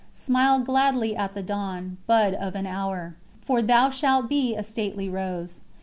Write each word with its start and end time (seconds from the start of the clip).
Smile 0.15 0.57
gladly 0.57 1.15
at 1.15 1.35
the 1.35 1.43
dawn, 1.43 1.97
Bud 2.07 2.33
of 2.33 2.55
an 2.55 2.65
hour! 2.65 3.17
for 3.45 3.61
thou 3.61 3.91
Shalt 3.91 4.27
be 4.29 4.55
a 4.55 4.63
stately 4.63 5.07
rose." 5.07 5.61